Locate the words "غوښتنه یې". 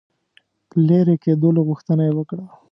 1.69-2.13